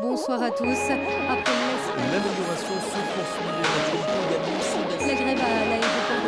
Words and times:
Bonsoir 0.00 0.42
à 0.42 0.50
tous. 0.50 0.64
Après 0.64 1.52
L'amélioration 1.98 2.74
se 2.80 2.98
poursuit. 3.12 3.46
la 5.06 5.14
grève 5.14 5.38
à 5.38 5.64
l'aéroport 5.68 6.24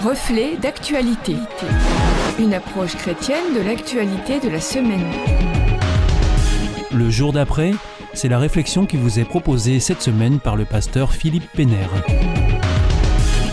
de 0.00 0.08
Reflet 0.08 0.56
d'actualité. 0.56 1.34
Une 2.38 2.54
approche 2.54 2.94
chrétienne 2.94 3.54
de 3.56 3.60
l'actualité 3.60 4.38
de 4.38 4.48
la 4.48 4.60
semaine. 4.60 5.10
Le 6.92 7.10
jour 7.10 7.32
d'après, 7.32 7.72
c'est 8.12 8.28
la 8.28 8.38
réflexion 8.38 8.86
qui 8.86 8.96
vous 8.96 9.18
est 9.18 9.24
proposée 9.24 9.80
cette 9.80 10.02
semaine 10.02 10.38
par 10.38 10.54
le 10.54 10.66
pasteur 10.66 11.12
Philippe 11.12 11.50
Pénère. 11.52 11.90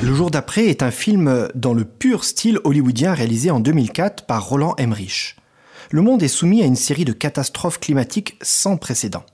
Le 0.03 0.13
jour 0.13 0.29
d'après 0.29 0.65
est 0.65 0.83
un 0.83 0.91
film 0.91 1.47
dans 1.55 1.73
le 1.73 1.85
pur 1.85 2.23
style 2.23 2.59
hollywoodien 2.63 3.15
réalisé 3.15 3.49
en 3.49 3.59
2004 3.59 4.27
par 4.27 4.47
Roland 4.47 4.75
Emmerich. 4.77 5.35
Le 5.93 6.01
monde 6.01 6.23
est 6.23 6.29
soumis 6.29 6.61
à 6.61 6.65
une 6.65 6.77
série 6.77 7.03
de 7.03 7.11
catastrophes 7.11 7.77
climatiques 7.77 8.37
sans 8.41 8.77
précédent. 8.77 9.25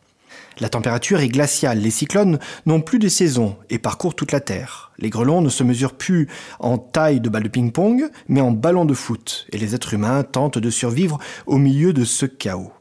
La 0.59 0.69
température 0.69 1.19
est 1.19 1.27
glaciale, 1.27 1.77
les 1.77 1.91
cyclones 1.91 2.39
n'ont 2.65 2.81
plus 2.81 2.97
de 2.97 3.07
saison 3.07 3.57
et 3.69 3.77
parcourent 3.77 4.15
toute 4.15 4.31
la 4.31 4.39
Terre. 4.39 4.91
Les 4.97 5.11
grelons 5.11 5.41
ne 5.41 5.49
se 5.49 5.63
mesurent 5.63 5.93
plus 5.93 6.27
en 6.59 6.79
taille 6.79 7.19
de 7.19 7.29
balle 7.29 7.43
de 7.43 7.47
ping-pong, 7.47 8.09
mais 8.27 8.41
en 8.41 8.49
ballon 8.49 8.85
de 8.85 8.95
foot, 8.95 9.45
et 9.51 9.59
les 9.59 9.75
êtres 9.75 9.93
humains 9.93 10.23
tentent 10.23 10.57
de 10.57 10.69
survivre 10.71 11.19
au 11.45 11.59
milieu 11.59 11.93
de 11.93 12.03
ce 12.03 12.25
chaos. 12.25 12.71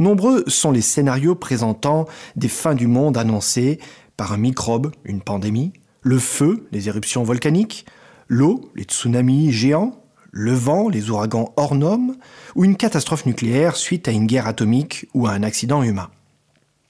Nombreux 0.00 0.42
sont 0.48 0.72
les 0.72 0.80
scénarios 0.82 1.36
présentant 1.36 2.06
des 2.34 2.48
fins 2.48 2.74
du 2.74 2.88
monde 2.88 3.16
annoncées 3.16 3.78
par 4.16 4.32
un 4.32 4.38
microbe, 4.38 4.90
une 5.04 5.20
pandémie, 5.20 5.72
le 6.02 6.18
feu, 6.18 6.66
les 6.72 6.88
éruptions 6.88 7.22
volcaniques, 7.22 7.86
l'eau, 8.26 8.72
les 8.74 8.84
tsunamis 8.84 9.52
géants, 9.52 10.03
le 10.36 10.52
vent, 10.52 10.88
les 10.88 11.10
ouragans 11.10 11.52
hors 11.56 11.76
normes, 11.76 12.16
ou 12.56 12.64
une 12.64 12.76
catastrophe 12.76 13.24
nucléaire 13.24 13.76
suite 13.76 14.08
à 14.08 14.10
une 14.10 14.26
guerre 14.26 14.48
atomique 14.48 15.06
ou 15.14 15.28
à 15.28 15.30
un 15.30 15.44
accident 15.44 15.84
humain. 15.84 16.10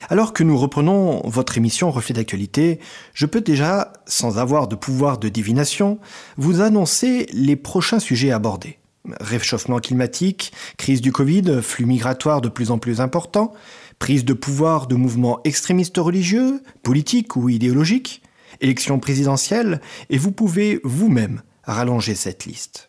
Alors 0.08 0.32
que 0.32 0.42
nous 0.42 0.56
reprenons 0.56 1.20
votre 1.28 1.58
émission 1.58 1.90
Reflet 1.90 2.14
d'actualité, 2.14 2.80
je 3.12 3.26
peux 3.26 3.42
déjà, 3.42 3.92
sans 4.06 4.38
avoir 4.38 4.66
de 4.66 4.76
pouvoir 4.76 5.18
de 5.18 5.28
divination, 5.28 5.98
vous 6.38 6.62
annoncer 6.62 7.26
les 7.34 7.56
prochains 7.56 8.00
sujets 8.00 8.30
abordés. 8.30 8.78
Réchauffement 9.20 9.78
climatique, 9.78 10.52
crise 10.78 11.02
du 11.02 11.12
Covid, 11.12 11.60
flux 11.60 11.84
migratoires 11.84 12.40
de 12.40 12.48
plus 12.48 12.70
en 12.70 12.78
plus 12.78 13.02
importants, 13.02 13.52
prise 13.98 14.24
de 14.24 14.32
pouvoir 14.32 14.86
de 14.86 14.94
mouvements 14.94 15.40
extrémistes 15.44 15.98
religieux, 15.98 16.62
politiques 16.82 17.36
ou 17.36 17.50
idéologiques, 17.50 18.22
élections 18.62 18.98
présidentielles, 18.98 19.82
et 20.08 20.16
vous 20.16 20.32
pouvez 20.32 20.80
vous-même 20.82 21.42
rallonger 21.64 22.14
cette 22.14 22.46
liste. 22.46 22.88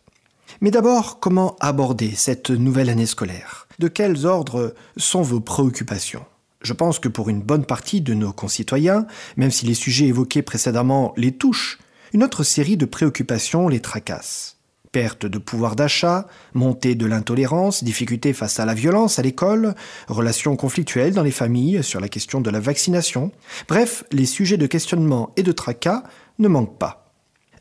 Mais 0.60 0.70
d'abord, 0.70 1.20
comment 1.20 1.56
aborder 1.60 2.12
cette 2.14 2.50
nouvelle 2.50 2.90
année 2.90 3.06
scolaire? 3.06 3.66
De 3.78 3.88
quels 3.88 4.26
ordres 4.26 4.74
sont 4.96 5.22
vos 5.22 5.40
préoccupations? 5.40 6.24
Je 6.62 6.72
pense 6.72 6.98
que 6.98 7.08
pour 7.08 7.28
une 7.28 7.42
bonne 7.42 7.64
partie 7.64 8.00
de 8.00 8.14
nos 8.14 8.32
concitoyens, 8.32 9.06
même 9.36 9.50
si 9.50 9.66
les 9.66 9.74
sujets 9.74 10.06
évoqués 10.06 10.42
précédemment 10.42 11.12
les 11.16 11.32
touchent, 11.32 11.78
une 12.12 12.24
autre 12.24 12.44
série 12.44 12.76
de 12.76 12.86
préoccupations 12.86 13.68
les 13.68 13.80
tracasse. 13.80 14.56
Perte 14.92 15.26
de 15.26 15.38
pouvoir 15.38 15.76
d'achat, 15.76 16.26
montée 16.54 16.94
de 16.94 17.04
l'intolérance, 17.04 17.84
difficultés 17.84 18.32
face 18.32 18.58
à 18.58 18.64
la 18.64 18.72
violence 18.72 19.18
à 19.18 19.22
l'école, 19.22 19.74
relations 20.08 20.56
conflictuelles 20.56 21.12
dans 21.12 21.22
les 21.22 21.30
familles 21.30 21.82
sur 21.82 22.00
la 22.00 22.08
question 22.08 22.40
de 22.40 22.50
la 22.50 22.60
vaccination. 22.60 23.30
Bref, 23.68 24.04
les 24.10 24.26
sujets 24.26 24.56
de 24.56 24.66
questionnement 24.66 25.30
et 25.36 25.42
de 25.42 25.52
tracas 25.52 26.04
ne 26.38 26.48
manquent 26.48 26.78
pas. 26.78 27.05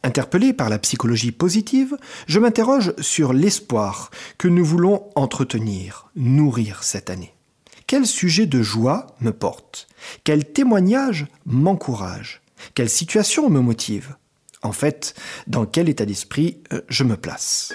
Interpellé 0.06 0.54
par 0.54 0.70
la 0.70 0.78
psychologie 0.78 1.32
positive, 1.32 1.98
je 2.28 2.40
m'interroge 2.40 2.94
sur 3.00 3.34
l'espoir 3.34 4.12
que 4.38 4.48
nous 4.48 4.64
voulons 4.64 5.10
entretenir, 5.16 6.12
nourrir 6.16 6.84
cette 6.84 7.10
année. 7.10 7.34
Quel 7.88 8.06
sujet 8.06 8.46
de 8.46 8.62
joie 8.62 9.08
me 9.20 9.32
porte? 9.32 9.88
Quel 10.24 10.46
témoignage 10.46 11.26
m'encourage? 11.48 12.44
Quelle 12.76 12.92
situation 12.92 13.50
me 13.50 13.62
motive? 13.62 14.16
En 14.62 14.74
fait, 14.74 15.16
dans 15.48 15.66
quel 15.66 15.90
état 15.90 16.06
d'esprit 16.06 16.62
euh, 16.72 16.82
je 16.88 17.04
me 17.04 17.18
place? 17.18 17.74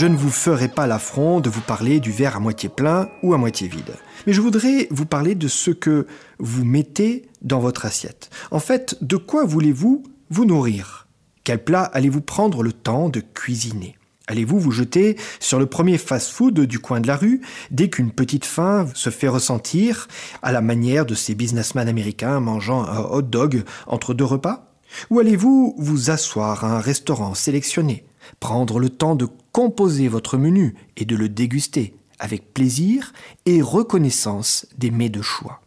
Je 0.00 0.06
ne 0.06 0.16
vous 0.16 0.30
ferai 0.30 0.68
pas 0.68 0.86
l'affront 0.86 1.40
de 1.40 1.50
vous 1.50 1.60
parler 1.60 2.00
du 2.00 2.10
verre 2.10 2.36
à 2.36 2.40
moitié 2.40 2.70
plein 2.70 3.10
ou 3.22 3.34
à 3.34 3.36
moitié 3.36 3.68
vide. 3.68 3.96
Mais 4.26 4.32
je 4.32 4.40
voudrais 4.40 4.88
vous 4.90 5.04
parler 5.04 5.34
de 5.34 5.46
ce 5.46 5.70
que 5.70 6.06
vous 6.38 6.64
mettez 6.64 7.28
dans 7.42 7.60
votre 7.60 7.84
assiette. 7.84 8.30
En 8.50 8.60
fait, 8.60 8.96
de 9.02 9.16
quoi 9.16 9.44
voulez-vous 9.44 10.02
vous 10.30 10.46
nourrir? 10.46 11.06
Quel 11.44 11.62
plat 11.62 11.82
allez-vous 11.82 12.22
prendre 12.22 12.62
le 12.62 12.72
temps 12.72 13.10
de 13.10 13.20
cuisiner? 13.20 13.98
Allez-vous 14.26 14.58
vous 14.58 14.70
jeter 14.70 15.18
sur 15.38 15.58
le 15.58 15.66
premier 15.66 15.98
fast-food 15.98 16.60
du 16.60 16.78
coin 16.78 17.02
de 17.02 17.06
la 17.06 17.16
rue 17.16 17.42
dès 17.70 17.90
qu'une 17.90 18.10
petite 18.10 18.46
faim 18.46 18.88
se 18.94 19.10
fait 19.10 19.28
ressentir 19.28 20.08
à 20.40 20.50
la 20.50 20.62
manière 20.62 21.04
de 21.04 21.14
ces 21.14 21.34
businessmen 21.34 21.88
américains 21.88 22.40
mangeant 22.40 22.84
un 22.84 23.00
hot 23.00 23.20
dog 23.20 23.64
entre 23.86 24.14
deux 24.14 24.24
repas? 24.24 24.72
Ou 25.10 25.20
allez-vous 25.20 25.74
vous 25.76 26.10
asseoir 26.10 26.64
à 26.64 26.78
un 26.78 26.80
restaurant 26.80 27.34
sélectionné 27.34 28.06
prendre 28.38 28.78
le 28.78 28.88
temps 28.88 29.16
de 29.16 29.26
composer 29.52 30.08
votre 30.08 30.36
menu 30.36 30.74
et 30.96 31.04
de 31.04 31.16
le 31.16 31.28
déguster 31.28 31.94
avec 32.18 32.52
plaisir 32.52 33.12
et 33.46 33.62
reconnaissance 33.62 34.66
des 34.76 34.90
mets 34.90 35.08
de 35.08 35.22
choix. 35.22 35.60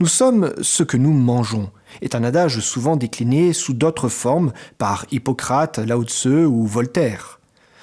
Nous 0.00 0.08
sommes 0.08 0.52
ce 0.60 0.82
que 0.82 0.96
nous 0.96 1.12
mangeons 1.12 1.70
est 2.02 2.16
un 2.16 2.24
adage 2.24 2.58
souvent 2.58 2.96
décliné 2.96 3.52
sous 3.52 3.72
d'autres 3.72 4.08
formes 4.08 4.52
par 4.76 5.06
Hippocrate, 5.12 5.78
Lao 5.78 6.02
Tse 6.04 6.26
ou 6.26 6.66
Voltaire. 6.66 7.40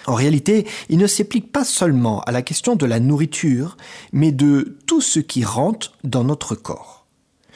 En 0.08 0.16
réalité, 0.16 0.68
il 0.90 0.98
ne 0.98 1.08
s'applique 1.08 1.52
pas 1.52 1.64
seulement 1.64 2.22
à 2.22 2.32
la 2.32 2.42
question 2.42 2.76
de 2.76 2.86
la 2.86 3.00
nourriture, 3.00 3.78
mais 4.12 4.32
de 4.32 4.78
tout 4.88 5.02
ce 5.02 5.20
qui 5.20 5.46
rentre 5.46 5.94
dans 6.04 6.24
notre 6.24 6.56
corps. 6.56 7.06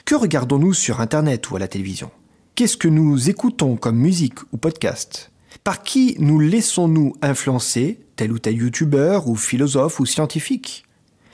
Que 0.05 0.15
regardons-nous 0.15 0.73
sur 0.73 1.01
Internet 1.01 1.49
ou 1.49 1.55
à 1.55 1.59
la 1.59 1.67
télévision? 1.67 2.11
Qu'est-ce 2.53 2.77
que 2.77 2.87
nous 2.87 3.29
écoutons 3.29 3.75
comme 3.75 3.97
musique 3.97 4.39
ou 4.53 4.57
podcast? 4.57 5.31
Par 5.63 5.83
qui 5.83 6.15
nous 6.19 6.39
laissons-nous 6.39 7.15
influencer, 7.21 7.99
tel 8.15 8.31
ou 8.31 8.39
tel 8.39 8.55
youtubeur 8.55 9.27
ou 9.27 9.35
philosophe 9.35 9.99
ou 9.99 10.05
scientifique? 10.05 10.85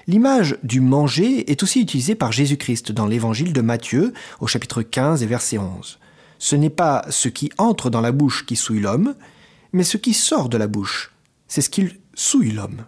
L'image 0.08 0.58
du 0.64 0.82
manger 0.82 1.50
est 1.52 1.64
aussi 1.64 1.82
utilisée 1.82 2.16
par 2.16 2.32
Jésus-Christ 2.32 2.92
dans 2.92 3.06
l'évangile 3.06 3.54
de 3.54 3.62
Matthieu 3.62 4.14
au 4.40 4.48
chapitre 4.48 4.82
15 4.82 5.24
et 5.24 5.28
verset 5.28 5.58
11. 5.58 6.00
Ce 6.40 6.56
n'est 6.56 6.72
pas 6.72 7.06
ce 7.09 7.30
qui 7.30 7.52
entre 7.58 7.90
dans 7.90 8.02
la 8.02 8.12
bouche 8.12 8.46
qui 8.46 8.56
souille 8.56 8.80
l'homme, 8.80 9.16
mais 9.74 9.84
ce 9.84 9.98
qui 9.98 10.14
sort 10.14 10.50
de 10.50 10.58
la 10.58 10.68
bouche. 10.68 11.14
C'est 11.48 11.62
ce 11.62 11.70
qu'il 11.70 12.00
souille 12.16 12.52
l'homme. 12.52 12.86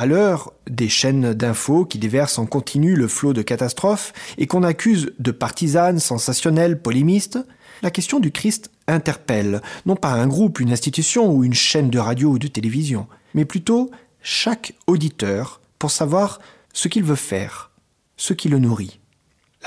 À 0.00 0.06
l'heure 0.06 0.54
des 0.66 0.88
chaînes 0.88 1.34
d'infos 1.34 1.84
qui 1.84 1.98
déversent 1.98 2.38
en 2.38 2.46
continu 2.46 2.96
le 2.96 3.06
flot 3.06 3.34
de 3.34 3.42
catastrophes 3.42 4.14
et 4.38 4.46
qu'on 4.46 4.62
accuse 4.62 5.12
de 5.18 5.30
partisanes, 5.30 5.98
sensationnelles, 5.98 6.80
polémistes, 6.80 7.38
la 7.82 7.90
question 7.90 8.18
du 8.18 8.32
Christ 8.32 8.70
interpelle, 8.86 9.60
non 9.84 9.96
pas 9.96 10.12
un 10.12 10.26
groupe, 10.26 10.58
une 10.58 10.72
institution 10.72 11.30
ou 11.30 11.44
une 11.44 11.52
chaîne 11.52 11.90
de 11.90 11.98
radio 11.98 12.30
ou 12.30 12.38
de 12.38 12.46
télévision, 12.46 13.08
mais 13.34 13.44
plutôt 13.44 13.90
chaque 14.22 14.72
auditeur 14.86 15.60
pour 15.78 15.90
savoir 15.90 16.40
ce 16.72 16.88
qu'il 16.88 17.04
veut 17.04 17.14
faire, 17.14 17.70
ce 18.16 18.32
qui 18.32 18.48
le 18.48 18.58
nourrit. 18.58 19.00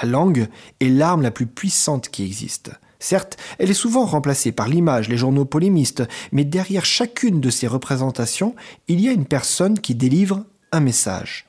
La 0.01 0.09
langue 0.09 0.47
est 0.79 0.89
l'arme 0.89 1.21
la 1.21 1.29
plus 1.29 1.45
puissante 1.45 2.09
qui 2.09 2.23
existe. 2.23 2.71
Certes, 3.03 3.35
elle 3.59 3.69
est 3.69 3.73
souvent 3.73 4.05
remplacée 4.05 4.53
par 4.53 4.69
l'image, 4.69 5.09
les 5.09 5.17
journaux 5.17 5.43
polémistes, 5.43 6.03
mais 6.31 6.45
derrière 6.45 6.85
chacune 6.85 7.41
de 7.41 7.49
ces 7.49 7.67
représentations, 7.67 8.55
il 8.87 9.01
y 9.01 9.09
a 9.09 9.11
une 9.11 9.25
personne 9.25 9.77
qui 9.77 9.93
délivre 9.93 10.45
un 10.71 10.79
message. 10.79 11.45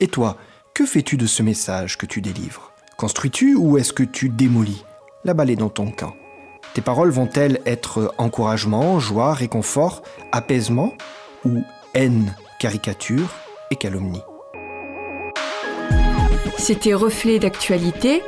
Et 0.00 0.08
toi, 0.08 0.36
que 0.74 0.84
fais-tu 0.84 1.16
de 1.16 1.28
ce 1.28 1.44
message 1.44 1.96
que 1.96 2.06
tu 2.06 2.20
délivres? 2.20 2.72
Construis-tu 2.96 3.54
ou 3.54 3.78
est-ce 3.78 3.92
que 3.92 4.02
tu 4.02 4.30
démolis 4.30 4.84
La 5.24 5.32
balle 5.32 5.50
est 5.50 5.54
dans 5.54 5.68
ton 5.68 5.92
camp? 5.92 6.16
Tes 6.74 6.82
paroles 6.82 7.10
vont-elles 7.10 7.60
être 7.64 8.12
encouragement, 8.18 8.98
joie, 8.98 9.34
réconfort, 9.34 10.02
apaisement 10.32 10.92
ou 11.44 11.62
haine, 11.94 12.34
caricature 12.58 13.32
et 13.70 13.76
calomnie? 13.76 14.22
C'était 16.58 16.94
Reflet 16.94 17.38
d'actualité, 17.38 18.24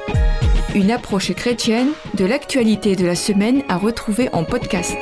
une 0.75 0.91
approche 0.91 1.33
chrétienne 1.35 1.91
de 2.15 2.25
l'actualité 2.25 2.97
de 2.97 3.07
la 3.07 3.15
semaine 3.15 3.63
à 3.69 3.77
retrouver 3.77 4.29
en 4.33 4.45
podcast. 4.45 4.97